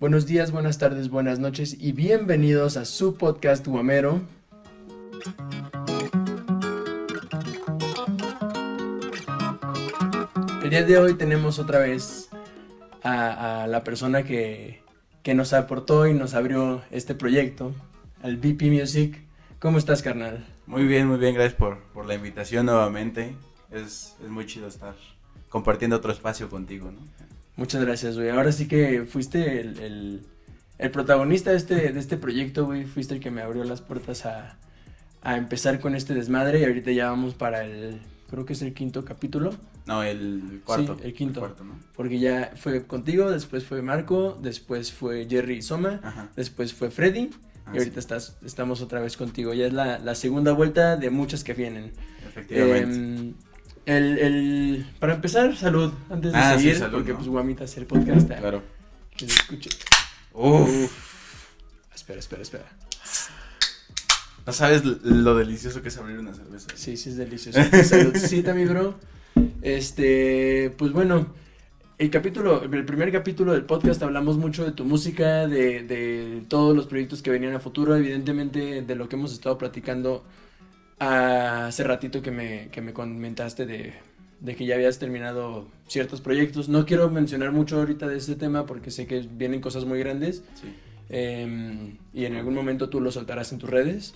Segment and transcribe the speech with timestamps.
[0.00, 4.20] Buenos días, buenas tardes, buenas noches y bienvenidos a su podcast Guamero.
[10.62, 12.28] El día de hoy tenemos otra vez
[13.02, 14.84] a, la persona que,
[15.24, 17.74] que nos aportó y nos abrió este proyecto,
[18.22, 19.20] al BP Music.
[19.58, 20.46] ¿Cómo estás, carnal?
[20.68, 23.34] Muy bien, muy bien, gracias por, por la invitación nuevamente.
[23.72, 24.94] Es, es muy chido estar
[25.48, 27.00] compartiendo otro espacio contigo, ¿no?
[27.58, 28.30] Muchas gracias, güey.
[28.30, 30.22] Ahora sí que fuiste el, el,
[30.78, 32.84] el protagonista de este, de este proyecto, güey.
[32.84, 34.56] Fuiste el que me abrió las puertas a,
[35.22, 37.98] a empezar con este desmadre y ahorita ya vamos para el,
[38.30, 39.54] creo que es el quinto capítulo.
[39.86, 40.96] No, el cuarto.
[41.00, 41.40] Sí, el quinto.
[41.40, 41.78] cuarto, ¿no?
[41.96, 46.28] Porque ya fue contigo, después fue Marco, después fue Jerry Soma, Ajá.
[46.36, 47.30] después fue Freddy
[47.66, 49.52] Ah, y ahorita sí, estás, estamos otra vez contigo.
[49.52, 51.92] Ya es la, la segunda vuelta de muchas que vienen.
[52.26, 52.96] efectivamente.
[52.96, 53.34] Em,
[53.88, 57.16] el, el, para empezar, salud, antes de Ah, sí, salud, porque ¿no?
[57.18, 58.30] pues guamitas el podcast.
[58.30, 58.62] ah, claro.
[59.16, 59.70] Que se escuche.
[60.32, 60.92] Uf.
[61.94, 62.64] Espera, espera, espera.
[64.46, 66.68] No sabes lo delicioso que es abrir una cerveza.
[66.74, 67.58] Sí, sí es delicioso.
[67.84, 68.94] Saludcita, mi bro.
[69.60, 71.34] Este, pues bueno,
[71.98, 76.74] el capítulo, el primer capítulo del podcast hablamos mucho de tu música, de, de todos
[76.74, 80.24] los proyectos que venían a futuro, evidentemente de lo que hemos estado platicando
[80.98, 83.94] hace ratito que me, que me comentaste de,
[84.40, 86.68] de que ya habías terminado ciertos proyectos.
[86.68, 90.44] No quiero mencionar mucho ahorita de ese tema porque sé que vienen cosas muy grandes.
[90.54, 90.74] Sí.
[91.10, 94.14] Eh, y en algún momento tú lo soltarás en tus redes.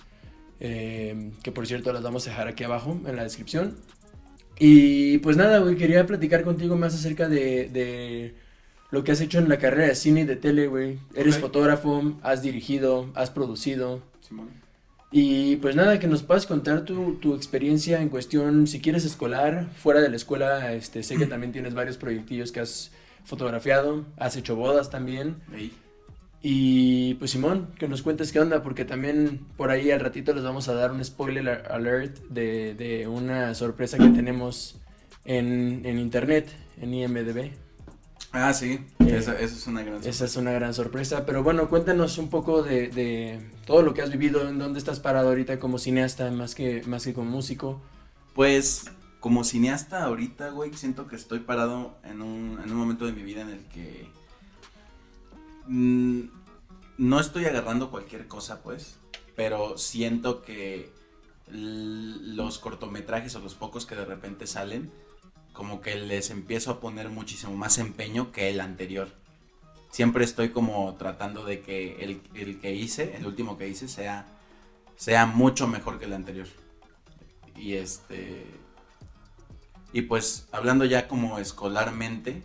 [0.59, 3.75] eh, que por cierto las vamos a dejar aquí abajo en la descripción.
[4.59, 8.35] Y pues nada, güey, quería platicar contigo más acerca de, de
[8.91, 10.99] lo que has hecho en la carrera de cine y de tele, güey.
[11.15, 14.01] Eres fotógrafo, has dirigido, has producido.
[14.21, 14.49] Simón.
[15.15, 19.69] Y pues nada, que nos puedas contar tu, tu experiencia en cuestión, si quieres escolar,
[19.77, 22.91] fuera de la escuela, este, sé que también tienes varios proyectillos que has
[23.23, 25.35] fotografiado, has hecho bodas también.
[26.41, 30.43] Y pues Simón, que nos cuentes qué onda, porque también por ahí al ratito les
[30.43, 34.81] vamos a dar un spoiler alert de, de una sorpresa que tenemos
[35.25, 36.49] en, en internet,
[36.81, 37.51] en IMDB.
[38.33, 38.83] Ah, sí.
[38.99, 42.29] Eh, esa, esa es una gran Esa es una gran sorpresa, pero bueno, cuéntanos un
[42.31, 46.29] poco de, de todo lo que has vivido, en dónde estás parado ahorita como cineasta,
[46.31, 47.79] más que, más que como músico.
[48.33, 48.85] Pues,
[49.19, 53.21] como cineasta ahorita, güey, siento que estoy parado en un, en un momento de mi
[53.21, 54.09] vida en el que
[55.67, 56.21] mm,
[56.97, 58.97] no estoy agarrando cualquier cosa, pues,
[59.35, 60.91] pero siento que
[61.51, 64.91] los cortometrajes o los pocos que de repente salen,
[65.53, 69.09] como que les empiezo a poner muchísimo más empeño que el anterior.
[69.91, 74.25] Siempre estoy como tratando de que el, el que hice, el último que hice, sea,
[74.95, 76.47] sea mucho mejor que el anterior.
[77.55, 78.47] Y este.
[79.93, 82.41] Y pues hablando ya como escolarmente,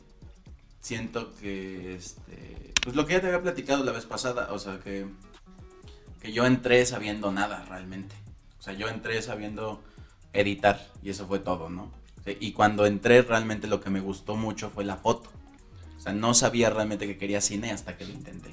[0.81, 2.75] siento que este.
[2.85, 5.07] Pues lo que ya te había platicado la vez pasada, o sea que.
[6.21, 8.15] Que yo entré sabiendo nada realmente.
[8.59, 9.81] O sea, yo entré sabiendo
[10.35, 11.91] editar y eso fue todo, ¿no?
[12.41, 15.31] Y cuando entré realmente lo que me gustó mucho fue la foto.
[15.97, 18.51] O sea, no sabía realmente que quería cine hasta que lo intenté.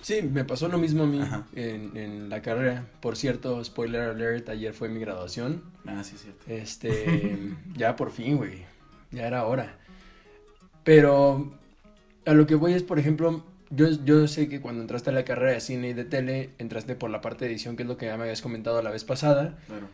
[0.00, 1.20] Sí, me pasó lo mismo a mí
[1.54, 2.86] en, en la carrera.
[3.00, 5.62] Por cierto, spoiler alert, ayer fue mi graduación.
[5.86, 6.44] Ah, sí, cierto.
[6.46, 8.64] Este, ya por fin, güey.
[9.10, 9.78] Ya era hora.
[10.84, 11.52] Pero
[12.24, 15.24] a lo que voy es, por ejemplo, yo, yo sé que cuando entraste a la
[15.24, 17.96] carrera de cine y de tele, entraste por la parte de edición, que es lo
[17.96, 19.58] que ya me habías comentado la vez pasada.
[19.66, 19.88] Claro.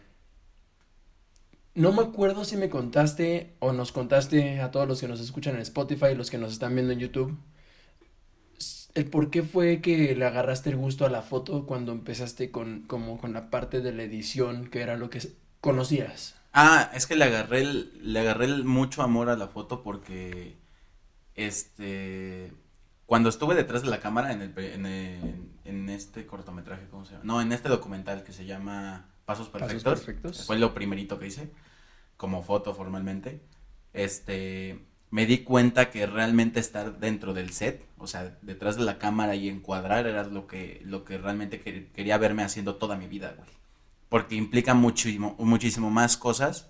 [1.75, 5.57] No me acuerdo si me contaste o nos contaste a todos los que nos escuchan
[5.57, 7.37] en Spotify y los que nos están viendo en YouTube.
[8.95, 12.83] El por qué fue que le agarraste el gusto a la foto cuando empezaste con,
[12.87, 15.21] como con la parte de la edición, que era lo que
[15.61, 16.37] conocías.
[16.53, 20.57] Ah, es que le agarré el- le agarré mucho amor a la foto porque
[21.35, 22.53] este
[23.07, 27.13] cuando estuve detrás de la cámara en el, en, el- en este cortometraje, ¿cómo se
[27.13, 27.25] llama?
[27.25, 30.01] No, en este documental que se llama Pasos Perfectos.
[30.01, 30.47] Perfectos.
[30.47, 31.51] Fue lo primerito que hice
[32.17, 33.41] como foto formalmente.
[33.93, 34.79] Este
[35.11, 39.37] me di cuenta que realmente estar dentro del set, o sea, detrás de la cámara
[39.37, 43.35] y encuadrar era lo que lo que realmente que- quería verme haciendo toda mi vida,
[43.37, 43.49] güey
[44.15, 46.69] porque implica muchísimo, muchísimo más cosas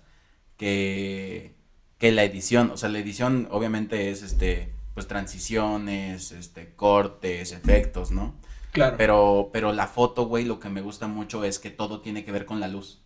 [0.57, 1.53] que,
[1.99, 2.71] que la edición.
[2.71, 8.33] O sea, la edición obviamente es este, pues transiciones, este, cortes, efectos, ¿no?
[8.75, 8.97] Claro.
[8.97, 12.31] Pero, pero la foto, güey, lo que me gusta mucho es que todo tiene que
[12.31, 12.99] ver con la luz.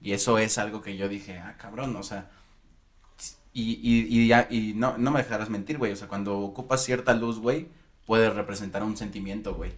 [0.00, 2.30] Y eso es algo que yo dije, ah, cabrón, o sea.
[3.52, 5.92] Y, y, y, ya- y no, no me dejarás mentir, güey.
[5.92, 7.68] O sea, cuando ocupas cierta luz, güey,
[8.04, 9.72] puede representar un sentimiento, güey.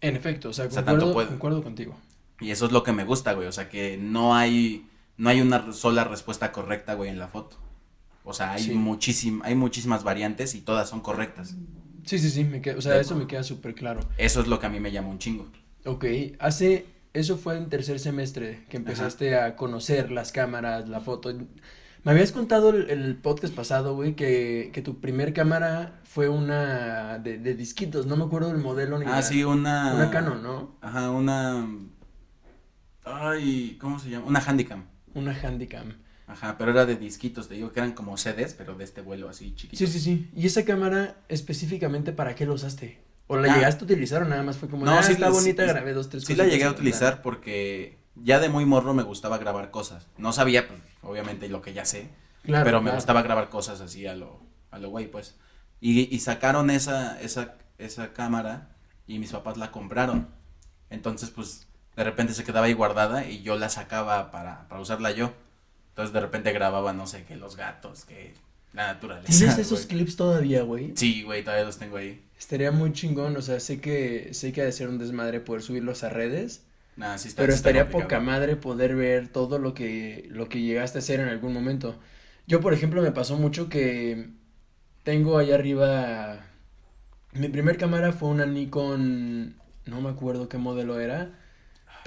[0.00, 1.96] En efecto, o sea, O sea, concuerdo, tanto puede- concuerdo contigo.
[2.40, 3.48] Y eso es lo que me gusta, güey.
[3.48, 4.86] O sea, que no hay,
[5.16, 7.56] no hay una sola respuesta correcta, güey, en la foto.
[8.24, 8.74] O sea, hay, Sí.
[8.74, 11.56] muchísim- hay muchísimas variantes y todas son correctas.
[12.08, 14.00] Sí, sí, sí, me queda, o sea, eso me queda súper claro.
[14.16, 15.46] Eso es lo que a mí me llama un chingo.
[15.84, 16.06] Ok,
[16.38, 21.34] hace, eso fue en tercer semestre que empezaste a conocer las cámaras, la foto.
[22.04, 27.18] Me habías contado el, el podcast pasado, güey, que, que tu primer cámara fue una
[27.18, 29.22] de, de disquitos, no me acuerdo del modelo ni Ah, nada.
[29.22, 29.92] sí, una.
[29.94, 30.76] Una Canon, ¿no?
[30.80, 31.66] Ajá, una.
[33.04, 34.26] Ay, ¿cómo se llama?
[34.26, 34.84] Una Handicam.
[35.14, 35.92] Una Handycam.
[36.28, 39.28] Ajá, pero era de disquitos, te digo que eran como CDs, pero de este vuelo
[39.28, 39.76] así chiquito.
[39.78, 40.30] Sí, sí, sí.
[40.36, 42.98] ¿Y esa cámara específicamente para qué la usaste?
[43.26, 43.56] ¿O la Ah.
[43.56, 45.68] llegaste a utilizar o nada más fue como, No, ah, sí, está sí, bonita, sí,
[45.70, 46.72] grabé dos, tres Sí la llegué a ya.
[46.72, 50.06] utilizar porque ya de muy morro me gustaba grabar cosas.
[50.18, 52.08] No sabía, pues, obviamente, lo que ya sé,
[52.42, 52.96] Claro, pero me claro.
[52.98, 54.40] gustaba grabar cosas así a lo,
[54.70, 55.34] a lo güey, pues.
[55.80, 58.76] Y, y sacaron esa, esa, esa cámara
[59.06, 60.28] y mis papás la compraron.
[60.90, 65.10] Entonces, pues, de repente se quedaba ahí guardada y yo la sacaba para, para usarla
[65.10, 65.32] yo.
[65.98, 68.32] Entonces, de repente grababa, no sé, que los gatos, que
[68.72, 69.32] la naturaleza.
[69.36, 70.92] ¿Tienes esos clips todavía, güey?
[70.94, 72.22] Sí, güey, todavía los tengo ahí.
[72.38, 75.60] Estaría muy chingón, o sea, sé que, sé que ha de ser un desmadre poder
[75.60, 76.62] subirlos a redes,
[76.94, 78.04] Nah, sí está- pero sí está estaría complicado.
[78.04, 81.98] poca madre poder ver todo lo que, lo que llegaste a hacer en algún momento.
[82.46, 84.28] Yo, por ejemplo, me pasó mucho que
[85.02, 86.46] tengo allá arriba,
[87.32, 89.56] mi primer cámara fue una Nikon,
[89.86, 91.37] no me acuerdo qué modelo era,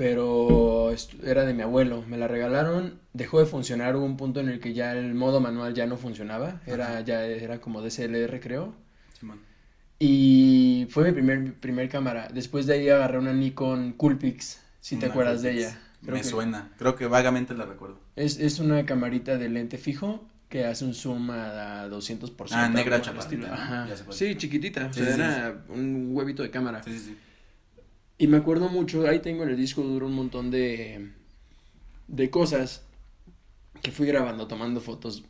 [0.01, 0.91] pero
[1.23, 4.59] era de mi abuelo, me la regalaron, dejó de funcionar, hubo un punto en el
[4.59, 7.01] que ya el modo manual ya no funcionaba, era, Ajá.
[7.01, 8.73] ya era como DSLR creo.
[9.19, 9.41] Simón.
[9.99, 12.29] Y fue mi primer, primer cámara.
[12.33, 15.77] Después de ahí agarré una Nikon Coolpix, si te acuerdas de ella.
[16.01, 17.99] Creo Me que suena, creo que vagamente la recuerdo.
[18.15, 22.47] Es, es una camarita de lente fijo que hace un zoom a 200%.
[22.53, 23.85] Ah, negra chaparrita.
[24.09, 24.87] Sí, chiquitita.
[24.87, 26.81] O Sí, sea, sí, era un huevito de cámara.
[26.81, 27.17] Sí, sí, sí.
[28.21, 31.09] Y me acuerdo mucho, ahí tengo en el disco duro un montón de,
[32.07, 32.85] de cosas
[33.81, 35.23] que fui grabando, tomando fotos.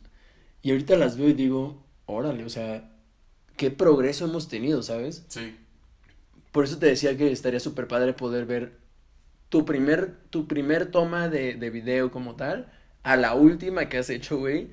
[0.62, 2.90] Y ahorita las veo y digo, órale, o sea,
[3.56, 5.26] qué progreso hemos tenido, ¿sabes?
[5.28, 5.56] Sí.
[6.52, 8.78] Por eso te decía que estaría súper padre poder ver
[9.48, 12.72] tu primer, tu primer toma de, de video como tal,
[13.02, 14.70] a la última que has hecho, güey.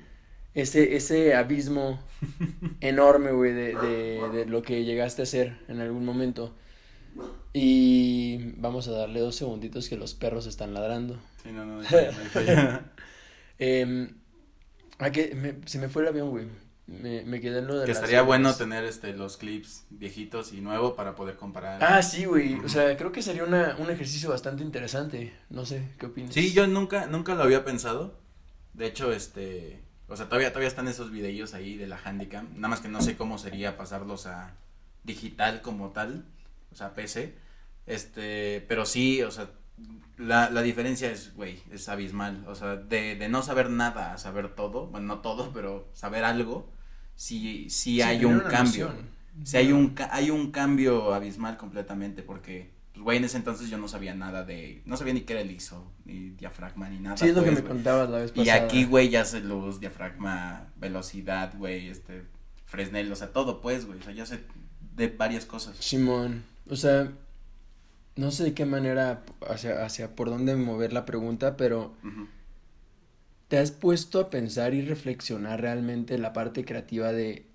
[0.54, 2.00] Ese, ese abismo
[2.80, 6.54] enorme, güey, de, de, de lo que llegaste a hacer en algún momento.
[7.52, 11.18] Y vamos a darle dos segunditos que los perros están ladrando.
[11.42, 12.84] Sí, no, no, no hay falla.
[13.58, 14.14] Em,
[14.98, 16.46] ah, que me- se me fue el avión, güey.
[16.86, 18.58] Me, me quedé en lo de que estaría bueno épocas.
[18.66, 21.82] tener este los clips viejitos y nuevo para poder comparar.
[21.84, 22.54] Ah, sí, güey.
[22.64, 25.32] O sea, creo que sería una, un ejercicio bastante interesante.
[25.50, 26.34] No sé, ¿qué opinas?
[26.34, 28.18] Sí, yo nunca, nunca lo había pensado.
[28.74, 32.48] De hecho, este, o sea, todavía, todavía están esos videillos ahí de la Handicam.
[32.56, 34.54] Nada más que no sé cómo sería pasarlos a
[35.04, 36.24] digital como tal,
[36.72, 37.36] o sea, PC.
[37.86, 39.50] Este, pero sí, o sea,
[40.18, 42.44] la, la diferencia es, güey, es abismal.
[42.46, 46.24] O sea, de, de no saber nada a saber todo, bueno, no todo, pero saber
[46.24, 46.72] algo,
[47.14, 48.86] sí, sí, Sí, hay un cambio.
[48.88, 49.20] noción.
[49.44, 53.78] Sí, hay un, hay un cambio abismal completamente porque, pues, güey, en ese entonces yo
[53.78, 57.16] no sabía nada de, no sabía ni qué era el ISO, ni diafragma, ni nada.
[57.16, 57.72] Sí, es lo que pues, me güey.
[57.74, 58.64] contabas la vez Y pasada.
[58.64, 62.24] aquí, güey, ya sé luz, diafragma, velocidad, güey, este,
[62.66, 64.40] Fresnel, o sea, todo, pues, güey, o sea, ya sé
[64.96, 65.76] de varias cosas.
[65.78, 67.12] Simón, o sea,
[68.16, 71.94] no sé de qué manera, hacia, hacia por dónde mover la pregunta, pero.
[73.50, 77.46] ¿te has puesto a pensar y reflexionar realmente la parte creativa de,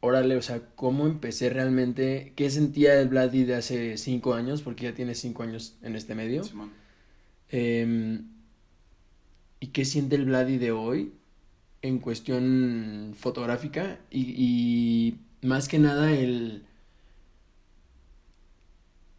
[0.00, 4.84] órale, o sea, cómo empecé realmente, qué sentía el Vladi de hace cinco años, porque
[4.84, 6.44] ya tiene cinco años en este medio?
[6.44, 6.72] Simón.
[7.48, 8.26] Em,
[9.58, 11.14] ¿y qué siente el Vladi de hoy
[11.80, 14.00] en cuestión fotográfica?
[14.10, 16.66] Y, y más que nada el,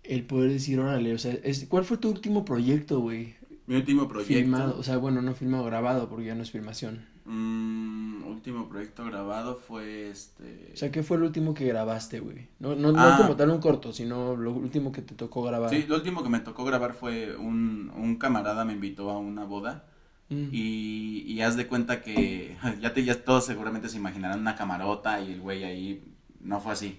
[0.04, 3.36] el poder decir, órale, o sea, es, ¿cuál fue tu último proyecto, güey?
[3.68, 4.34] Mi último proyecto.
[4.34, 7.06] Filmado, o sea, bueno, no filmado, grabado, porque ya no es filmación.
[7.26, 10.72] mm, último proyecto grabado fue este.
[10.74, 12.48] O sea, ¿qué fue el último que grabaste, güey?
[12.60, 13.18] No, no, no Ah.
[13.18, 15.70] como tal un corto, sino lo último que te tocó grabar.
[15.70, 19.44] Sí, lo último que me tocó grabar fue un, un camarada me invitó a una
[19.46, 19.86] boda.
[20.30, 20.48] Mm.
[20.52, 25.22] Y, y haz de cuenta que ya te ya todos seguramente se imaginarán una camarota
[25.22, 26.04] y el güey ahí
[26.40, 26.98] no fue así.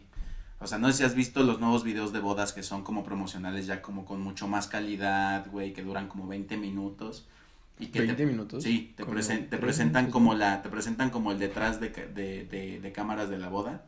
[0.63, 3.03] O sea, no sé si has visto los nuevos videos de bodas que son como
[3.05, 7.27] promocionales ya como con mucho más calidad, güey, que duran como 20 minutos.
[7.79, 8.63] Y que te- 20 minutos.
[8.63, 12.81] Sí, te, presen- presentan minutos, como la te presentan como el detrás de, de, de,
[12.81, 13.87] de cámaras de la boda.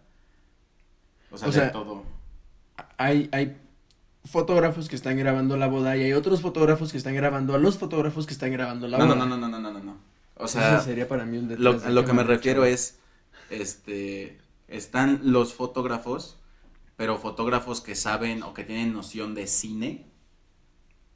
[1.30, 2.02] O sea, O de sea, todo.
[2.98, 3.56] hay, hay
[4.24, 7.78] fotógrafos que están grabando la boda y hay otros fotógrafos que están grabando a los
[7.78, 9.26] fotógrafos que están grabando la No, no, boda.
[9.26, 9.96] no, no, no, no, no, no.
[10.36, 12.98] O Eso sea, sería para mí un detrás lo, de lo que me refiero es,
[13.50, 16.38] este, están los fotógrafos,
[16.96, 20.06] pero fotógrafos que saben o que tienen noción de cine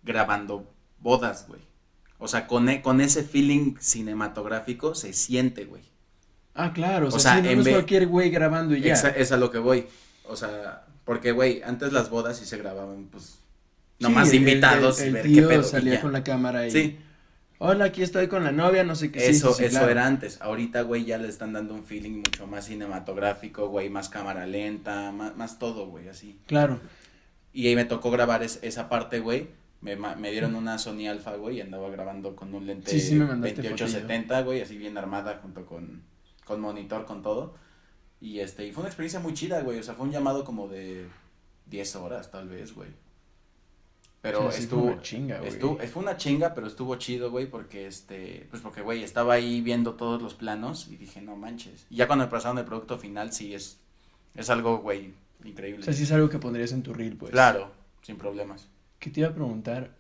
[0.03, 1.61] grabando bodas, güey.
[2.19, 5.83] O sea, con, e- con ese feeling cinematográfico se siente, güey.
[6.55, 8.81] Ah, claro, o o sea, sea, sí, no en es vez- cualquier güey grabando y
[8.81, 8.95] ya.
[8.95, 9.87] Exa- Es a lo que voy.
[10.25, 13.25] O sea, porque, güey, antes las bodas sí se grababan, pues,
[13.99, 15.61] Sí, nomás el- invitados el, y el ver tío qué pedo.
[15.63, 16.71] y salía con la cámara y.
[16.73, 16.99] Sí,
[17.61, 19.29] Hola, aquí estoy con la novia, no sé qué.
[19.29, 19.91] Eso, sí, sí, eso claro.
[19.91, 20.41] era antes.
[20.41, 25.11] Ahorita, güey, ya le están dando un feeling mucho más cinematográfico, güey, más cámara lenta,
[25.11, 26.39] más, más todo, güey, así.
[26.47, 26.79] Claro.
[27.53, 29.49] Y ahí me tocó grabar es- esa parte, güey.
[29.81, 33.15] Me, me dieron una Sony Alpha, güey, y andaba grabando con un lente Sí, sí
[33.15, 36.03] me mandaste 2870, güey, así bien armada junto con,
[36.45, 37.55] con monitor, con todo.
[38.21, 39.79] Y este, y fue una experiencia muy chida, güey.
[39.79, 41.07] O sea, fue un llamado como de
[41.67, 42.91] 10 horas, tal vez, güey.
[44.21, 45.49] Pero fue estuvo, una chinga, güey.
[45.49, 49.61] estuvo, fue una chinga, pero estuvo chido, güey, porque este, pues porque, güey, estaba ahí
[49.61, 51.87] viendo todos los planos y dije, no manches.
[51.89, 53.79] Y ya cuando me pasaron el producto final, sí es,
[54.35, 55.83] es algo, güey, increíble.
[55.83, 57.31] O sea, sí es algo que pondrías en tu reel, pues.
[57.31, 57.71] Claro,
[58.03, 58.69] sin problemas.
[58.99, 59.93] Que te iba a preguntar,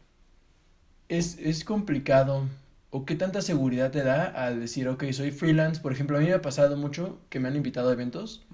[1.09, 2.49] ¿es, es complicado
[2.91, 5.81] o qué tanta seguridad te da al decir, ok, soy freelance?
[5.81, 8.45] Por ejemplo, a mí me ha pasado mucho que me han invitado a eventos,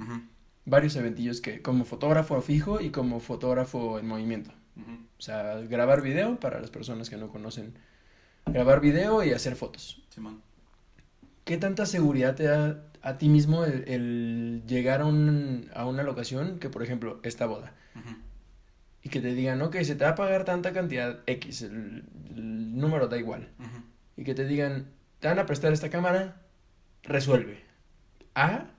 [0.66, 4.50] varios eventillos que como fotógrafo fijo y como fotógrafo en movimiento.
[4.76, 7.75] O sea, grabar video para las personas que no conocen.
[8.47, 10.02] Grabar video y hacer fotos.
[10.11, 10.43] Simón.
[11.45, 16.02] ¿Qué tanta seguridad te da a ti mismo el, el llegar a, un, a una
[16.02, 17.75] locación que, por ejemplo, esta boda?
[19.02, 22.04] Y que te digan, ok, se te va a pagar tanta cantidad X, el,
[22.35, 23.50] el número da igual.
[24.16, 24.88] Y que te digan,
[25.21, 26.40] te van a prestar esta cámara,
[27.02, 27.62] resuelve.
[28.35, 28.71] A,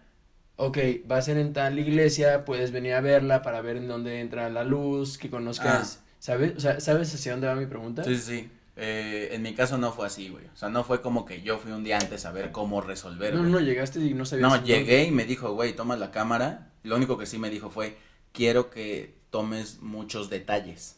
[0.58, 0.78] ok,
[1.10, 4.50] va a ser en tal iglesia, puedes venir a verla para ver en dónde entra
[4.50, 6.54] la luz, que conozcas, ¿sabes?
[6.58, 8.04] O sea, ¿sabes hacia dónde va mi pregunta?
[8.04, 8.50] Sí, sí.
[8.78, 10.46] Eh, en mi caso no fue así, güey.
[10.54, 13.34] O sea, no fue como que yo fui un día antes a ver cómo resolver.
[13.34, 13.52] No, güey.
[13.52, 14.50] no, llegaste y no sabías.
[14.50, 14.68] No, dónde.
[14.68, 16.72] llegué y me dijo, güey, toma la cámara.
[16.84, 17.98] Lo único que sí me dijo fue,
[18.34, 20.98] quiero que tomes muchos detalles,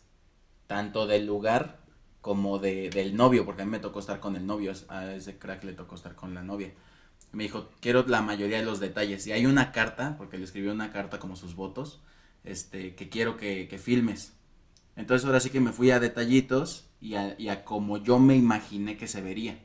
[0.66, 1.80] tanto del lugar
[2.22, 5.38] como de, del novio, porque a mí me tocó estar con el novio, a ese
[5.38, 6.74] crack le tocó estar con la novia.
[7.32, 9.28] Me dijo, quiero la mayoría de los detalles.
[9.28, 12.02] Y hay una carta, porque le escribió una carta como sus votos,
[12.44, 14.34] este, que quiero que, que filmes.
[14.96, 18.36] Entonces ahora sí que me fui a detallitos y a, y a como yo me
[18.36, 19.60] imaginé que se vería.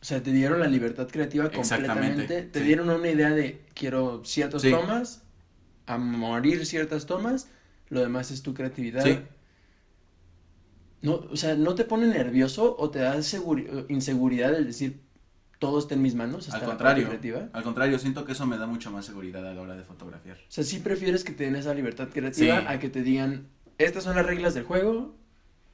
[0.00, 2.42] O sea, te dieron la libertad creativa completamente.
[2.42, 2.64] Te sí.
[2.64, 4.70] dieron una idea de quiero ciertas Sí.
[4.70, 5.22] tomas,
[5.86, 7.48] a morir ciertas tomas,
[7.88, 9.02] lo demás es tu creatividad.
[9.02, 9.18] Sí.
[11.00, 15.00] No, o sea, ¿no te pone nervioso o te da seguri- inseguridad el decir
[15.58, 16.48] todo está en mis manos?
[16.52, 17.48] Al contrario, creativa?
[17.52, 20.36] al contrario, siento que eso me da mucha más seguridad a la hora de fotografiar.
[20.36, 22.66] O sea, sí prefieres que te den esa libertad creativa Sí.
[22.68, 23.48] a que te digan,
[23.78, 25.14] estas son las reglas del juego,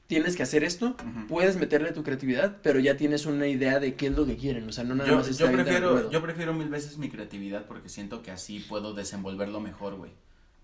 [0.07, 1.27] tienes que hacer esto, Ujú.
[1.27, 4.67] puedes meterle tu creatividad, pero ya tienes una idea de qué es lo que quieren,
[4.67, 7.09] o sea, no nada Yo, más yo está el prefiero, yo prefiero mil veces mi
[7.09, 10.11] creatividad porque siento que así puedo desenvolverlo mejor, güey.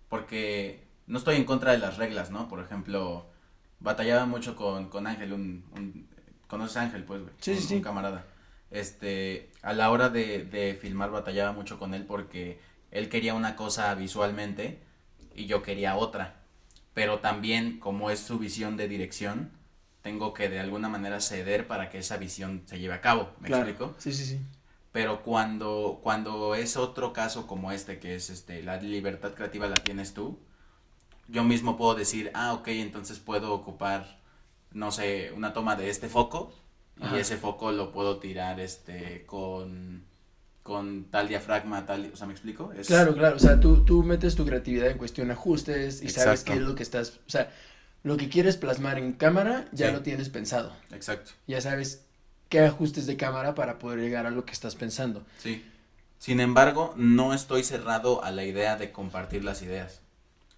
[0.09, 2.47] Porque no estoy en contra de las reglas, ¿no?
[2.49, 3.25] Por ejemplo,
[3.79, 6.07] batallaba mucho con, con Ángel, un, un-
[6.47, 7.33] ¿conoces a Ángel, pues, güey?
[7.39, 7.75] Sí, un, sí, sí.
[7.75, 8.25] un camarada.
[8.71, 12.59] Este, a la hora de, de filmar batallaba mucho con él porque
[12.91, 14.79] él quería una cosa visualmente
[15.35, 16.35] y yo quería otra.
[16.93, 19.51] Pero también, como es su visión de dirección,
[20.01, 23.31] tengo que de alguna manera ceder para que esa visión se lleve a cabo.
[23.39, 23.63] ¿Me Claro.
[23.67, 23.95] explico?
[23.97, 24.39] Sí, sí, sí.
[24.91, 29.75] Pero cuando, cuando es otro caso como este, que es este, la libertad creativa la
[29.75, 30.37] tienes tú,
[31.29, 34.19] yo mismo puedo decir, ah, ok, entonces puedo ocupar,
[34.71, 36.53] no sé, una toma de este foco,
[36.99, 37.17] Ajá.
[37.17, 40.03] y ese foco lo puedo tirar este con,
[40.63, 42.71] con tal diafragma, tal, o sea, ¿me explico?
[42.73, 46.43] Es- Claro, claro, o sea, tú, tú metes tu creatividad en cuestión ajustes y sabes
[46.43, 47.51] qué es lo que estás, o sea,
[48.03, 49.93] lo que quieres plasmar en cámara ya Sí.
[49.93, 52.03] lo tienes pensado, Exacto, ya sabes
[52.49, 55.23] qué ajustes de cámara para poder llegar a lo que estás pensando.
[55.39, 55.65] sí.
[56.19, 60.01] Sin embargo, no estoy cerrado a la idea de compartir las ideas.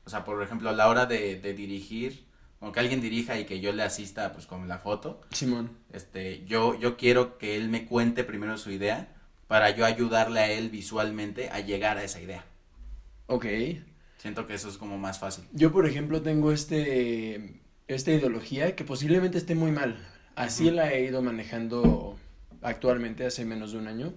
[0.04, 2.25] O sea, por ejemplo, a la hora de, de dirigir,
[2.63, 6.46] o que alguien dirija y que yo le asista, pues con la foto, Simón, Este,
[6.46, 9.13] yo, yo quiero que él me cuente primero su idea
[9.48, 12.46] para yo ayudarle a él visualmente a llegar a esa idea.
[13.27, 13.46] ok.
[14.17, 15.43] Siento que eso es como más fácil.
[15.51, 19.98] Yo, por ejemplo, tengo este, esta ideología que posiblemente esté muy mal.
[20.36, 22.17] Así la he ido manejando
[22.62, 24.13] actualmente hace menos de un año.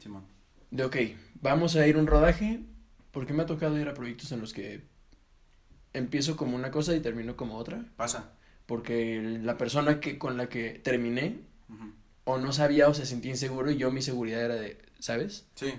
[0.00, 0.22] Simón.
[0.70, 0.96] De, ok,
[1.42, 2.60] vamos a ir a un rodaje,
[3.10, 4.84] porque me ha tocado ir a proyectos en los que
[5.98, 7.84] empiezo como una cosa y termino como otra.
[7.96, 8.32] Pasa.
[8.66, 11.40] Porque la persona que, con la que terminé
[12.24, 15.46] o no sabía o se sentía inseguro y yo mi seguridad era de, ¿sabes?
[15.54, 15.72] Sí.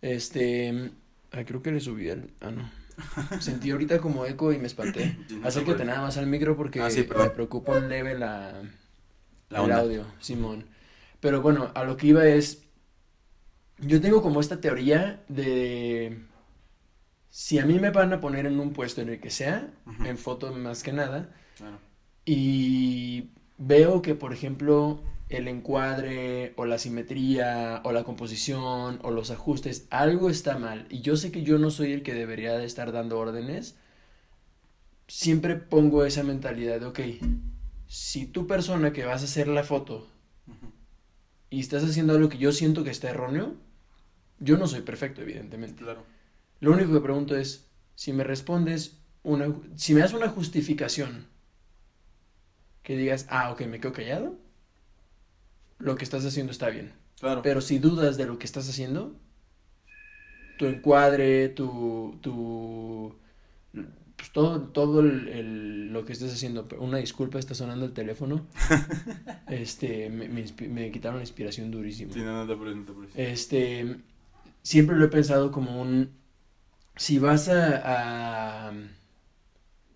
[0.00, 0.90] Este,
[1.30, 2.70] ay, creo que le subí el, ah, no.
[3.40, 5.16] Sentí ahorita como eco y me espanté.
[5.30, 8.62] No te Acércate nada más al micro porque Ah, sí, me preocupa un leve la,
[9.48, 9.78] La el onda.
[9.78, 10.66] audio, Simón.
[11.20, 12.64] Pero bueno, a lo que iba es,
[13.78, 16.18] yo tengo como esta teoría de,
[17.34, 19.72] si a mí me van a poner en un puesto en el que sea,
[20.04, 21.78] en foto más que nada, Claro.
[22.26, 29.30] y veo que, por ejemplo, el encuadre o la simetría o la composición o los
[29.30, 30.86] ajustes, algo está mal.
[30.90, 33.76] Y yo sé que yo no soy el que debería de estar dando órdenes.
[35.08, 37.00] Siempre pongo esa mentalidad de, ok,
[37.86, 40.06] si tu persona que vas a hacer la foto
[41.48, 43.54] y estás haciendo algo que yo siento que está erróneo,
[44.38, 45.82] yo no soy perfecto, evidentemente.
[45.82, 46.04] Claro.
[46.62, 47.66] Lo único que pregunto es,
[47.96, 51.26] si me respondes una, si me das una justificación
[52.84, 54.36] que digas, ah, ok, me quedo callado,
[55.80, 56.92] lo que estás haciendo está bien.
[57.18, 57.42] Claro.
[57.42, 59.16] Pero si dudas de lo que estás haciendo,
[60.56, 63.16] tu encuadre, tu, tu,
[64.16, 68.46] pues todo, todo el, el- lo que estés haciendo, una disculpa, está sonando el teléfono,
[69.48, 72.12] este, me, me, quitaron la inspiración durísimo.
[72.12, 73.32] Sí, no, no te apures, no te.
[73.32, 73.96] Este,
[74.62, 76.21] siempre lo he pensado como un,
[76.96, 78.72] si vas a, a-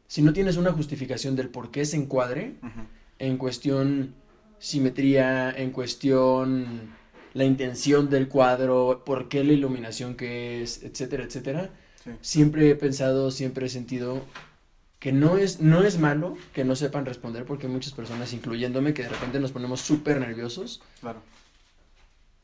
[0.06, 2.80] si no tienes una justificación del por qué ese encuadre, Ujú.
[3.18, 4.14] en cuestión
[4.58, 6.94] simetría, en cuestión
[7.34, 11.70] la intención del cuadro, por qué la iluminación que es, etcétera, etcétera,
[12.02, 12.10] Sí.
[12.20, 14.22] siempre he pensado, siempre he sentido
[15.00, 18.94] que no es, no es malo que no sepan responder porque hay muchas personas, incluyéndome,
[18.94, 21.20] que de repente nos ponemos súper nerviosos Claro.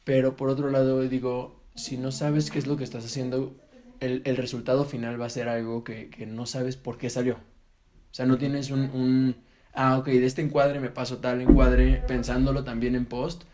[0.04, 3.54] pero por otro lado, digo, si no sabes qué es lo que estás haciendo,
[4.02, 7.34] el, el resultado final va a ser algo que, que no sabes por qué salió.
[7.34, 9.36] O sea, no tienes un, un,
[9.74, 13.44] ah, ok, de este encuadre me paso tal encuadre, pensándolo también en post,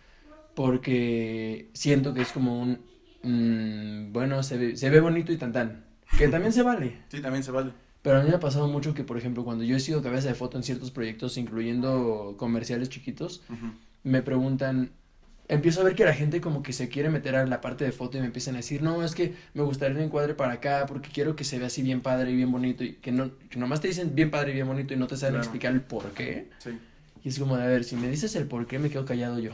[0.55, 2.81] porque siento que es como un,
[3.23, 5.85] mm, bueno, se ve, se ve bonito y tan tan,
[6.19, 6.99] que también se vale.
[7.09, 7.73] Sí, también se vale.
[8.03, 10.29] Pero a mí me ha pasado mucho que, por ejemplo, cuando yo he sido cabeza
[10.29, 13.43] de foto en ciertos proyectos, incluyendo comerciales chiquitos,
[14.03, 14.93] me preguntan,
[15.49, 17.93] empiezo a ver que la gente como que se quiere meter a la parte de
[17.93, 20.85] foto y me empiezan a decir, no, es que me gustaría el encuadre para acá
[20.87, 23.59] porque quiero que se vea así bien padre y bien bonito y que no, que
[23.59, 25.45] nomás te dicen bien padre y bien bonito y no te saben Claro.
[25.45, 26.49] explicar el por qué.
[26.59, 26.71] Sí.
[27.25, 29.39] Y es como de, a ver, si me dices el por qué me quedo callado
[29.39, 29.53] yo,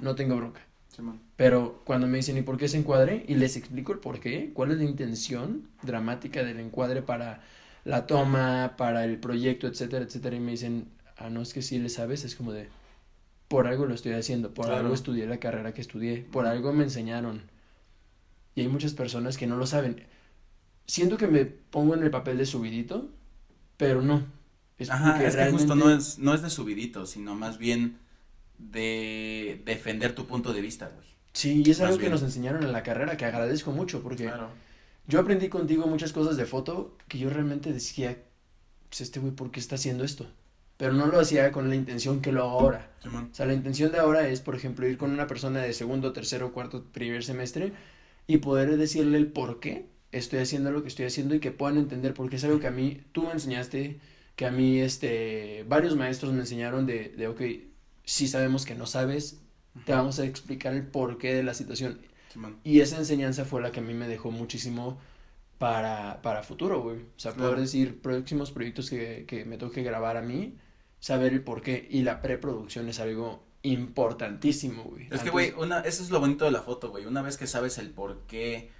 [0.00, 0.60] no tengo bronca.
[1.36, 3.24] Pero cuando me dicen, ¿y por qué ese encuadre?
[3.26, 7.40] Y les explico el por qué, cuál es la intención dramática del encuadre para
[7.84, 11.78] la toma, para el proyecto, etcétera, etcétera, y me dicen, ah, no, es que sí
[11.78, 12.68] le sabes, es como de,
[13.52, 14.80] por algo lo estoy haciendo, por Claro.
[14.80, 17.42] algo estudié la carrera que estudié, por algo me enseñaron.
[18.54, 20.06] Y hay muchas personas que no lo saben.
[20.86, 23.10] Siento que me pongo en el papel de subidito,
[23.76, 24.24] pero no.
[24.78, 27.98] Es Ajá, que justo no es, no es de subidito, sino más bien
[28.56, 31.06] de defender tu punto de vista, güey.
[31.34, 34.24] Sí, y es más algo que nos enseñaron en la carrera, que agradezco mucho, porque...
[34.24, 34.48] Claro.
[35.06, 38.16] Yo aprendí contigo muchas cosas de foto que yo realmente decía,
[38.88, 40.26] pues este güey, ¿por qué está haciendo esto?
[40.82, 42.90] Pero no lo hacía con la intención que lo hago ahora.
[43.02, 43.28] Simón.
[43.30, 46.12] O sea, la intención de ahora es, por ejemplo, ir con una persona de segundo,
[46.12, 47.72] tercero, cuarto, primer semestre
[48.26, 51.78] y poder decirle el por qué estoy haciendo lo que estoy haciendo y que puedan
[51.78, 54.00] entender, porque es algo que a mí tú me enseñaste,
[54.34, 57.42] que a mí, este, varios maestros me enseñaron de, de ok,
[58.04, 59.40] si sabemos que no sabes,
[59.84, 62.00] te vamos a explicar el porqué de la situación.
[62.32, 62.56] Simón.
[62.64, 64.98] Y esa enseñanza fue la que a mí me dejó muchísimo
[65.58, 66.96] para, para futuro, güey.
[66.98, 67.60] O sea, poder Claro.
[67.62, 70.56] decir próximos proyectos que, que me toque grabar a mí,
[71.02, 71.86] saber el por qué.
[71.90, 75.08] Y la preproducción es algo importantísimo, güey.
[75.10, 77.04] Es que, güey, una, eso es lo bonito de la foto, güey.
[77.06, 78.70] Una vez que sabes el por qué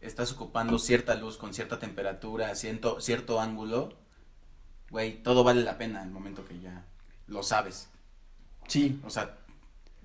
[0.00, 3.94] estás ocupando cierta luz con cierta temperatura, cierto, cierto ángulo,
[4.90, 6.84] güey, todo vale la pena en el momento que ya
[7.26, 7.88] lo sabes.
[8.68, 9.00] Sí.
[9.04, 9.38] O sea,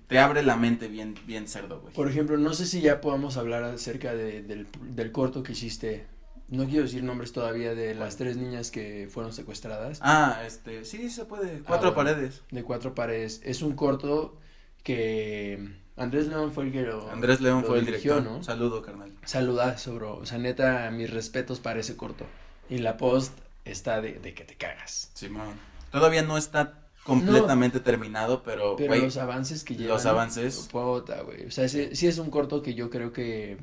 [0.06, 1.94] te abre la mente bien, bien cerdo, güey.
[1.94, 6.06] Por ejemplo, no sé si ya podamos hablar acerca de- del, del corto que hiciste.
[6.48, 9.98] No quiero decir nombres todavía de las tres niñas que fueron secuestradas.
[10.02, 11.60] Ah, este, sí, se puede.
[11.60, 12.10] Cuatro Ah, bueno.
[12.14, 12.42] paredes.
[12.50, 13.40] De cuatro pares.
[13.44, 14.36] Es un corto
[14.82, 18.38] que Andrés León fue el que lo Andrés León fue el dirigió, director.
[18.38, 18.42] ¿no?
[18.42, 19.12] Saludo, carnal.
[19.24, 20.16] Saludazo, bro.
[20.16, 22.24] O sea, neta, mis respetos para ese corto.
[22.70, 23.32] Y la post
[23.64, 25.10] está de, de que te cagas.
[25.14, 25.54] Simón.
[25.90, 29.94] Todavía no está completamente terminado, pero, Pero güey, los avances que llevan.
[29.94, 30.68] los avances.
[30.70, 31.46] Puta, güey.
[31.46, 33.58] O sea, sí es un corto que yo creo que.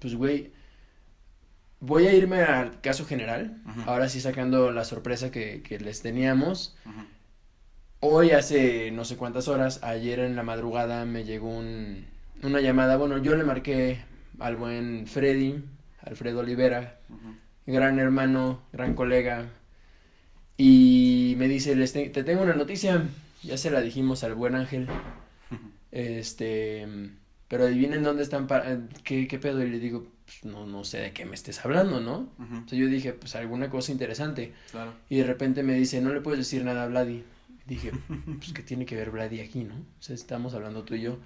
[0.00, 0.52] Pues, güey.
[1.86, 3.58] Voy a irme al caso general.
[3.84, 6.74] Ahora sí sacando la sorpresa que, que les teníamos.
[8.00, 12.06] Hoy hace no sé cuántas horas, ayer en la madrugada me llegó un,
[12.42, 12.96] una llamada.
[12.96, 13.98] Bueno, yo le marqué
[14.38, 15.62] al buen Freddy,
[16.00, 17.00] Alfredo Olivera,
[17.66, 19.50] gran hermano, gran colega.
[20.56, 23.02] Y me dice, "Les te, te tengo una noticia,
[23.42, 24.88] ya se la dijimos al buen Ángel.
[25.92, 26.86] Este,
[27.48, 29.62] pero adivinen dónde están, pa- eh, qué, qué pedo.
[29.62, 32.32] Y le digo, pues no, no sé de qué me estés hablando, ¿no?
[32.38, 32.54] Ujú.
[32.54, 34.52] Entonces yo dije, pues alguna cosa interesante.
[34.70, 34.92] Claro.
[35.08, 37.24] Y de repente me dice, no le puedes decir nada a Vladi.
[37.66, 37.92] Dije,
[38.38, 39.74] pues ¿qué tiene que ver Vladi aquí, no?
[39.76, 41.18] O sea, estamos hablando tú y yo.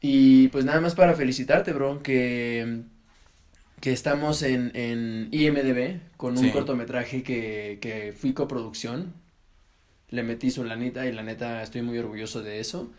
[0.00, 2.82] Y pues nada más para felicitarte, bro, que,
[3.80, 6.50] que estamos en, en IMDB con un Sí.
[6.50, 9.14] cortometraje que, que fui coproducción.
[10.10, 12.92] Le metí su lanita y la neta estoy muy orgulloso de eso.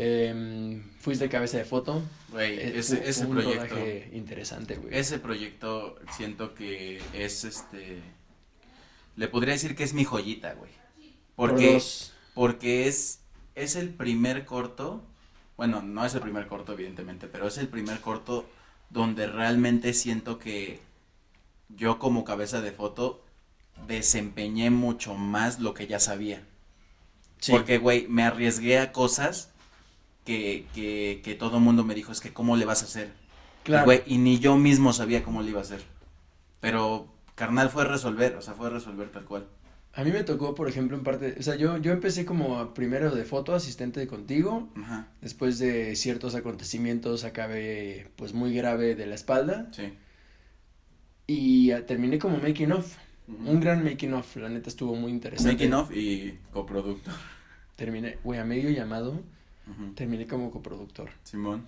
[0.00, 2.02] Em, fuiste cabeza de foto.
[2.30, 3.76] Güey, Eh, ese, ese un proyecto.
[4.12, 4.96] interesante, güey.
[4.96, 8.00] Ese proyecto siento que es este.
[9.16, 10.70] Le podría decir que es mi joyita, güey.
[11.34, 12.12] Por Porque, dos.
[12.34, 13.20] porque es,
[13.56, 15.02] es el primer corto.
[15.56, 18.48] Bueno, no es el primer corto, evidentemente, pero es el primer corto
[18.90, 20.78] donde realmente siento que
[21.68, 23.24] yo, como cabeza de foto,
[23.88, 26.44] desempeñé mucho más lo que ya sabía.
[27.40, 27.50] Sí.
[27.50, 29.50] Porque, güey, me arriesgué a cosas
[30.28, 33.10] que, que, que todo el mundo me dijo, es que cómo le vas a hacer.
[33.64, 33.84] claro.
[33.84, 35.80] Y, güey, y ni yo mismo sabía cómo le iba a hacer.
[36.60, 39.46] Pero, carnal, fue resolver, o sea, fue resolver tal cual.
[39.94, 43.10] A mí me tocó, por ejemplo, en parte, o sea, yo, yo empecé como primero
[43.14, 49.06] de foto, asistente de contigo, Ajá, después de ciertos acontecimientos acabé pues muy grave de
[49.06, 49.94] la espalda sí.
[51.26, 55.52] y ah, terminé como making of, un gran making of, la neta estuvo muy interesante.
[55.54, 57.10] Making of y coproducto.
[57.76, 59.22] Terminé, güey, a medio llamado,
[59.94, 61.62] Terminé como coproductor, Simón,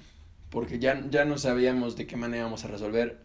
[0.50, 3.18] porque ya, ya no sabíamos de qué manera íbamos a resolver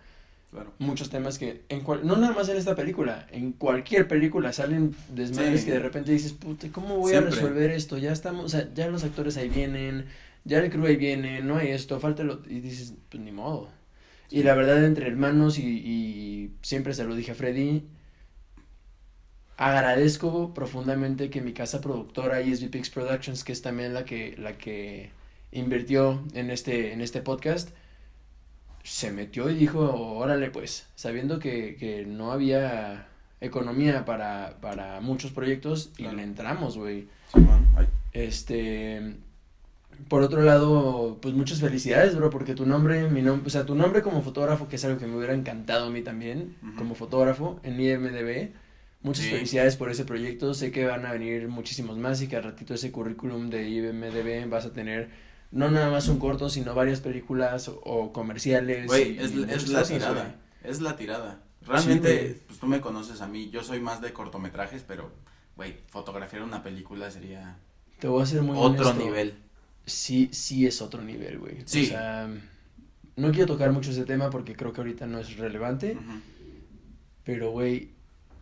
[0.51, 0.71] claro.
[0.79, 4.95] muchos temas que, en cual, no nada más en esta película, en cualquier película salen
[5.13, 5.67] desmadres Sí.
[5.67, 7.31] que de repente dices, puta, ¿cómo voy Siempre.
[7.31, 7.97] a resolver esto?
[7.97, 10.05] Ya estamos, o sea, ya los actores ahí vienen,
[10.43, 13.69] ya el crew ahí viene, no hay esto, falta lo, y dices, pues ni modo.
[14.29, 17.83] Y la verdad, entre hermanos, y, y siempre se lo dije a Freddy,
[19.57, 24.57] agradezco profundamente que mi casa productora, ESB Pix Productions, que es también la que, la
[24.57, 25.11] que
[25.51, 27.69] invirtió en este, en este podcast,
[28.83, 33.07] se metió y dijo, órale pues, sabiendo que, que no había
[33.41, 37.07] economía para, para muchos proyectos y le entramos, güey.
[37.33, 39.15] Ay, Este,
[40.07, 43.75] por otro lado, pues muchas felicidades, bro, porque tu nombre, mi nombre, o sea, tu
[43.75, 47.59] nombre como fotógrafo, que es algo que me hubiera encantado a mí también, como fotógrafo
[47.63, 48.51] en IMDB.
[49.05, 49.31] Muchas Sí.
[49.31, 50.53] felicidades por ese proyecto.
[50.55, 54.49] Sé que van a venir muchísimos más y que al ratito ese currículum de IMDB
[54.49, 55.09] vas a tener
[55.51, 58.87] no nada más un corto, sino varias películas o, o comerciales.
[58.87, 60.35] Güey, es, la cosas, tirada.
[60.63, 61.43] Es la tirada.
[61.61, 63.49] Realmente, pues tú me conoces a mí.
[63.51, 65.11] Yo soy más de cortometrajes, pero,
[65.55, 67.57] güey, fotografiar una película sería
[67.99, 69.05] Te voy a ser muy otro honesto.
[69.05, 69.35] nivel.
[69.85, 71.57] Sí, sí es otro nivel, güey.
[71.65, 71.83] Sí.
[71.85, 72.27] O sea,
[73.15, 75.95] no quiero tocar mucho ese tema porque creo que ahorita no es relevante.
[77.23, 77.94] Pero, güey,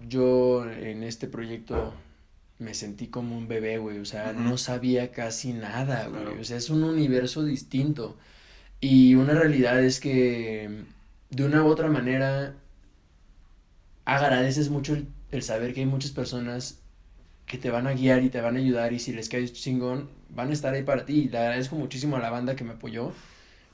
[0.08, 1.94] yo en este proyecto
[2.60, 4.00] me sentí como un bebé, güey.
[4.00, 6.24] O sea, no sabía casi nada, güey.
[6.24, 6.42] Claro.
[6.42, 8.18] O sea, es un universo distinto.
[8.80, 10.84] Y una realidad es que
[11.30, 12.56] de una u otra manera
[14.06, 16.80] agradeces mucho el, el saber que hay muchas personas
[17.46, 20.10] que te van a guiar y te van a ayudar y si les caes chingón,
[20.30, 21.14] van a estar ahí para ti.
[21.22, 23.12] Y le agradezco muchísimo a la banda que me apoyó.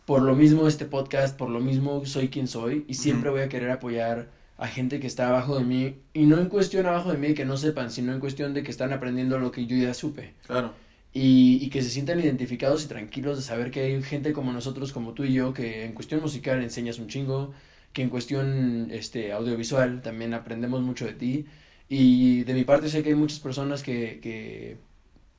[0.05, 3.49] Por lo mismo este podcast, por lo mismo soy quien soy y siempre voy a
[3.49, 4.29] querer apoyar
[4.59, 7.45] a gente que está abajo de mí y no en cuestión abajo de mí que
[7.45, 10.73] no sepan, sino en cuestión de que están aprendiendo lo que yo ya supe Claro.
[11.13, 14.91] y, y que se sientan identificados y tranquilos de saber que hay gente como nosotros,
[14.93, 17.53] como tú y yo, que en cuestión musical enseñas un chingo,
[17.93, 21.45] que en cuestión este, audiovisual también aprendemos mucho de ti.
[21.89, 24.77] Y de mi parte sé que hay muchas personas que, que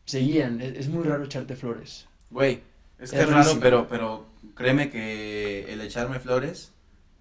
[0.04, 0.60] seguían.
[0.60, 2.08] Es, es muy raro echarte flores.
[2.30, 2.60] Güey,
[2.98, 6.72] es que Es raro, pero, pero créeme que el echarme flores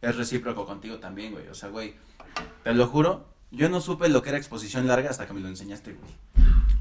[0.02, 1.48] es recíproco contigo también, güey.
[1.48, 1.94] O sea, güey,
[2.64, 5.48] te lo juro, yo no supe lo que era exposición larga hasta que me lo
[5.48, 6.12] enseñaste, güey.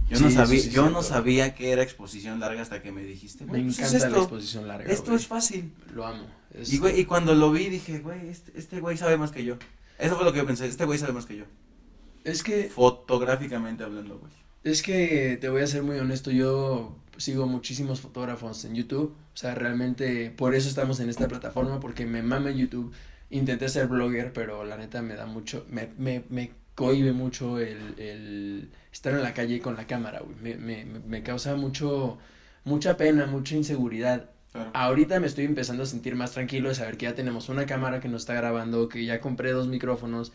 [0.08, 3.02] Yo no Sí, sabía, sí yo no sabía que era exposición larga hasta que me
[3.02, 4.90] dijiste, Me güey, pues encanta es la exposición larga.
[4.90, 5.16] esto güey.
[5.16, 5.72] es fácil.
[5.94, 6.26] Lo amo.
[6.54, 9.44] Es- Y, güey, y cuando lo vi dije, güey, este, este güey sabe más que
[9.44, 9.56] yo.
[9.98, 11.44] Eso fue lo que yo pensé, este güey sabe más que yo.
[12.24, 14.32] es que Fotográficamente hablando, güey.
[14.64, 19.36] Es que te voy a ser muy honesto, yo sigo muchísimos fotógrafos en YouTube, o
[19.36, 22.92] sea, realmente por eso estamos en esta plataforma, porque me mama YouTube,
[23.30, 27.98] intenté ser blogger, pero la neta me da mucho, me, me, me cohibe mucho el,
[27.98, 32.18] el estar en la calle con la cámara, güey, me, me, me causa mucho,
[32.64, 34.30] mucha pena, mucha inseguridad.
[34.52, 34.70] Claro.
[34.72, 38.00] Ahorita me estoy empezando a sentir más tranquilo de saber que ya tenemos una cámara
[38.00, 40.32] que nos está grabando, que ya compré dos micrófonos,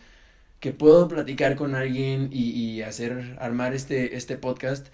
[0.60, 4.88] que puedo platicar con alguien y, y hacer, armar este, este podcast,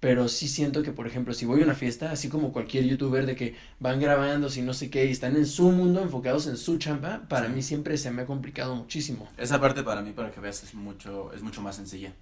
[0.00, 3.24] pero sí siento que, por ejemplo, si voy a una fiesta, así como cualquier youtuber
[3.26, 6.56] de que van grabando, si no sé qué, y están en su mundo, enfocados en
[6.56, 7.52] su chamba, para Sí.
[7.54, 9.28] mí siempre se me ha complicado muchísimo.
[9.38, 12.12] Esa parte para mí, para que veas, es mucho, es mucho más sencilla.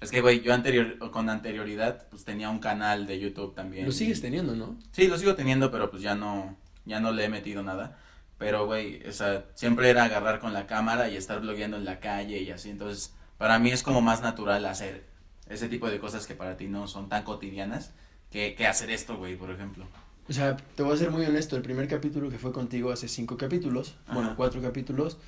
[0.00, 3.86] Es que, güey, yo anterior, con anterioridad, pues tenía un canal de YouTube también.
[3.86, 4.76] Lo sigues y- teniendo, ¿no?
[4.90, 7.98] Sí, lo sigo teniendo, pero pues ya no, ya no le he metido nada.
[8.36, 12.00] Pero, güey, o sea, siempre era agarrar con la cámara y estar blogueando en la
[12.00, 12.70] calle y así.
[12.70, 15.04] Entonces, para mí es como más natural hacer
[15.48, 17.92] ese tipo de cosas que para ti no son tan cotidianas
[18.30, 19.86] que, que hacer esto, güey, por ejemplo.
[20.28, 23.08] O sea, te voy a ser muy honesto, el primer capítulo que fue contigo hace
[23.08, 24.14] cinco capítulos, Ajá.
[24.14, 25.18] bueno, cuatro capítulos,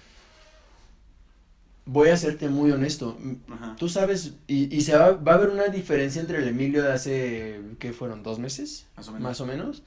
[1.84, 3.18] voy a serte muy honesto.
[3.50, 3.76] Ajá.
[3.76, 6.92] Tú sabes, y, y se va, va a haber una diferencia entre el Emilio de
[6.92, 8.22] hace, ¿qué fueron?
[8.22, 8.86] ¿Dos meses?
[8.96, 9.22] Más o menos.
[9.22, 9.82] Más o menos.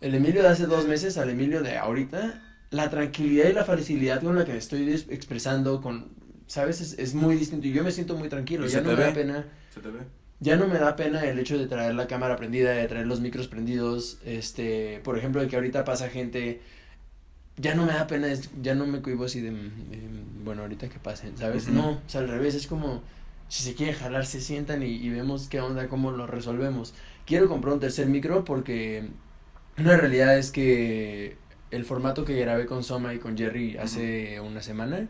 [0.00, 4.22] El Emilio de hace dos meses al Emilio de ahorita, la tranquilidad y la facilidad
[4.22, 6.10] con la que me estoy expresando, con,
[6.46, 6.80] ¿sabes?
[6.80, 8.66] Es, es muy distinto y yo me siento muy tranquilo.
[8.66, 9.46] Ya no me da pena.
[9.78, 10.00] ¿Se te ve?
[10.40, 13.20] Ya no me da pena el hecho de traer la cámara prendida, de traer los
[13.20, 16.60] micros prendidos, este, por ejemplo, de que ahorita pasa gente,
[17.56, 18.28] ya no me da pena,
[18.60, 19.52] ya no me cuivo así de,
[20.44, 21.68] bueno, ahorita que pasen, ¿sabes?
[21.68, 23.02] No, o sea, al revés, es como,
[23.48, 26.94] si se quiere jalar, se sientan y, y vemos qué onda, cómo lo resolvemos.
[27.24, 29.08] Quiero comprar un tercer micro porque
[29.76, 31.36] una realidad es que
[31.70, 35.08] el formato que grabé con Soma y con Jerry hace una semana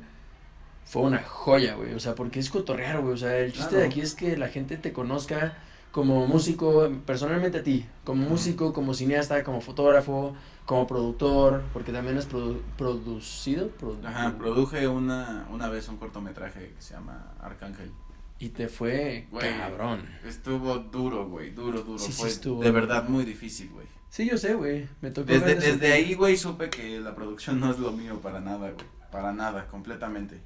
[0.88, 1.94] fue una joya, güey.
[1.94, 3.14] O sea, porque es cotorrear, güey.
[3.14, 5.56] O sea, el chiste de aquí es que la gente te conozca
[5.92, 10.34] como músico, personalmente a ti, como músico, como cineasta, como fotógrafo,
[10.66, 13.70] como productor, porque también has produ- producido.
[13.80, 17.90] produ- Ajá, produje una, una vez un cortometraje que se llama Arcángel.
[18.38, 19.58] Y te fue Güey.
[19.58, 20.02] cabrón.
[20.24, 21.98] Estuvo duro, güey, duro, duro.
[21.98, 22.62] Sí, sí Fue estuvo.
[22.62, 23.86] de verdad muy difícil, güey.
[24.10, 24.86] Sí, yo sé, güey.
[25.00, 28.40] Me tocó Desde, desde ahí, güey, supe que la producción no es lo mío para
[28.40, 28.86] nada, güey.
[29.10, 30.40] Para nada, completamente.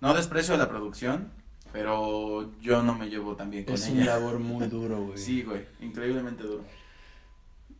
[0.00, 1.28] No desprecio la producción,
[1.72, 4.16] pero yo no me llevo tan bien con Es un ella.
[4.16, 5.18] labor muy duro, güey.
[5.18, 6.64] Sí, güey, increíblemente duro.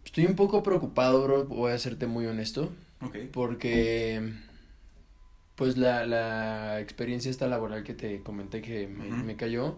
[0.04, 3.16] Estoy un poco preocupado, bro, voy a serte muy honesto, Ok.
[3.32, 4.32] porque
[5.54, 9.76] pues la, la experiencia esta laboral que te comenté que me, me cayó,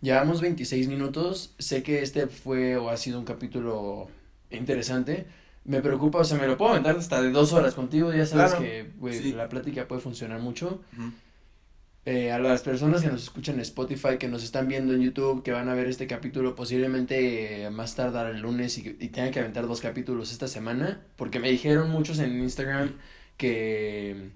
[0.00, 4.08] llevamos 26 minutos, sé que este fue o ha sido un capítulo
[4.50, 5.26] interesante,
[5.64, 8.50] me preocupa, o sea, me lo puedo aventar hasta de dos horas contigo, ya sabes
[8.50, 9.32] Claro, que, güey, sí.
[9.32, 10.80] la plática puede funcionar mucho.
[10.98, 11.12] Ujú.
[12.12, 15.44] Eh, a las personas que nos escuchan en Spotify, que nos están viendo en YouTube,
[15.44, 19.30] que van a ver este capítulo posiblemente eh, más tardar el lunes y, y tengan
[19.30, 22.94] que aventar dos capítulos esta semana, porque me dijeron muchos en Instagram
[23.36, 24.30] que...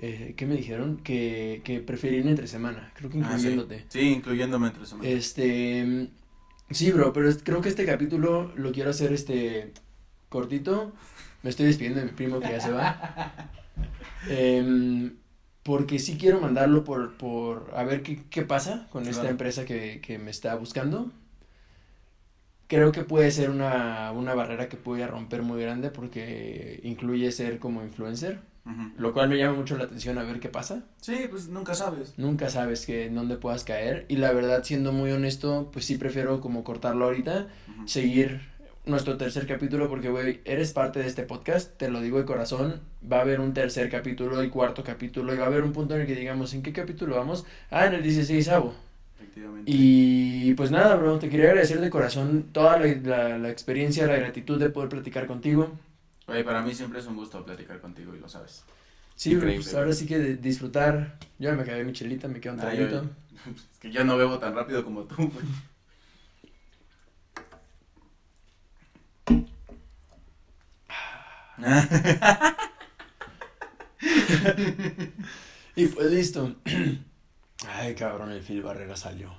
[0.00, 0.96] Eh, ¿Qué me dijeron?
[0.98, 3.48] Que, que preferían entre semana, creo que Ah, sí.
[3.48, 3.84] incluyéndote.
[3.88, 5.08] Sí, incluyéndome entre semana.
[5.08, 6.08] Este,
[6.70, 9.72] sí, bro, pero es- creo que este capítulo lo quiero hacer este
[10.30, 10.92] cortito.
[11.42, 13.34] Me estoy despidiendo de mi primo que ya se va.
[14.28, 15.12] Em,
[15.64, 20.00] porque sí quiero mandarlo por, por a ver qué, qué pasa con esta empresa que,
[20.02, 21.10] que me está buscando.
[22.66, 27.30] Creo que puede ser una, una barrera que voy a romper muy grande porque incluye
[27.30, 28.40] ser como influencer,
[28.96, 30.84] lo cual me llama mucho la atención a ver qué pasa.
[31.00, 32.14] Sí, pues nunca sabes.
[32.18, 34.06] Nunca sabes que en dónde puedas caer.
[34.08, 37.48] Y la verdad, siendo muy honesto, pues sí prefiero como cortarlo ahorita,
[37.84, 38.40] seguir
[38.86, 42.80] nuestro tercer capítulo, porque, güey, eres parte de este podcast, te lo digo de corazón,
[43.10, 45.94] va a haber un tercer capítulo y cuarto capítulo, y va a haber un punto
[45.94, 47.46] en el que digamos, ¿en qué capítulo vamos?
[47.70, 48.48] Ah, en el 16
[49.16, 49.70] Efectivamente.
[49.70, 54.16] Y pues nada, bro, te quería agradecer de corazón toda la, la, la experiencia, la
[54.16, 55.72] gratitud de poder platicar contigo.
[56.26, 58.64] Güey, para mí siempre es un gusto platicar contigo y lo sabes.
[59.16, 61.18] Sí, bro, pues ahora sí que de- disfrutar.
[61.38, 63.04] Yo me acabé mi chelita, me queda un traguito.
[63.46, 65.44] Es que yo no bebo tan rápido como tú, güey.
[75.76, 76.54] Y pues listo.
[77.68, 79.34] Ay, cabrón, el Phil Barrera salió.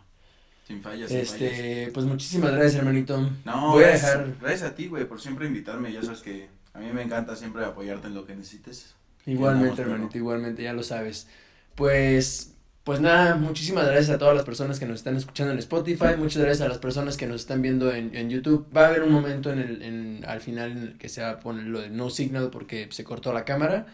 [0.67, 1.41] Sin fallas, sin fallas.
[1.41, 3.30] Este, pues muchísimas gracias, hermanito.
[3.45, 5.93] No, voy a gracias, dejar- gracias a ti, güey, por siempre invitarme.
[5.93, 8.95] Ya sabes que a mí me encanta siempre apoyarte en lo que necesites.
[9.25, 11.28] Igualmente, Andamos, hermanito, igualmente, ya lo sabes.
[11.75, 12.54] Pues,
[12.85, 16.43] pues nada, muchísimas gracias a todas las personas que nos están escuchando en Spotify, muchas
[16.43, 18.67] gracias a las personas que nos están viendo en, en YouTube.
[18.75, 21.31] Va a haber un momento en el, en, al final en el que se va
[21.31, 23.87] a poner lo de no signal porque se cortó la cámara.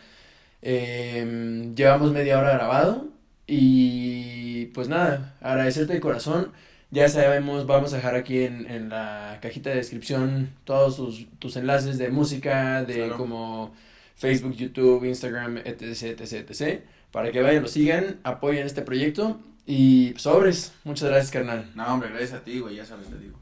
[0.61, 3.07] Em, llevamos media hora grabado
[3.47, 6.51] y pues nada, agradecerte de corazón.
[6.91, 11.55] Ya sabemos, vamos a dejar aquí en, en la cajita de descripción todos tus, tus
[11.55, 13.17] enlaces de música, de Claro.
[13.17, 13.73] como
[14.15, 15.81] Facebook, YouTube, Instagram, etc,
[16.21, 16.81] etc, etc.
[17.11, 20.73] Para que vayan, lo sigan, apoyen este proyecto y sobres.
[20.83, 21.71] Muchas gracias, carnal.
[21.75, 23.39] No, hombre, gracias a ti, güey, ya sabes, te digo.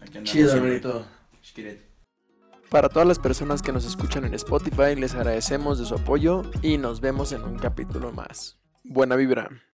[0.00, 1.06] Aquí Chido.
[1.42, 1.94] Shkiret.
[2.70, 6.78] Para todas las personas que nos escuchan en Spotify, les agradecemos de su apoyo y
[6.78, 8.58] nos vemos en un capítulo más.
[8.82, 9.62] Buena vibra.